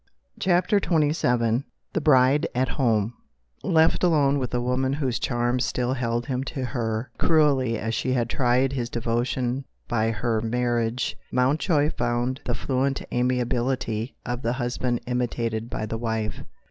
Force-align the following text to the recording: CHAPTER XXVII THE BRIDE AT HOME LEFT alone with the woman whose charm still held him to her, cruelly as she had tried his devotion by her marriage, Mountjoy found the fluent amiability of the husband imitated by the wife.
CHAPTER 0.39 0.77
XXVII 0.83 1.63
THE 1.93 2.01
BRIDE 2.01 2.47
AT 2.55 2.69
HOME 2.69 3.13
LEFT 3.61 4.03
alone 4.03 4.39
with 4.39 4.49
the 4.49 4.59
woman 4.59 4.93
whose 4.93 5.19
charm 5.19 5.59
still 5.59 5.93
held 5.93 6.25
him 6.25 6.43
to 6.45 6.65
her, 6.65 7.11
cruelly 7.19 7.77
as 7.77 7.93
she 7.93 8.13
had 8.13 8.27
tried 8.27 8.73
his 8.73 8.89
devotion 8.89 9.63
by 9.87 10.09
her 10.09 10.41
marriage, 10.41 11.15
Mountjoy 11.31 11.91
found 11.91 12.41
the 12.45 12.55
fluent 12.55 13.03
amiability 13.13 14.15
of 14.25 14.41
the 14.41 14.53
husband 14.53 15.01
imitated 15.05 15.69
by 15.69 15.85
the 15.85 15.99
wife. 15.99 16.45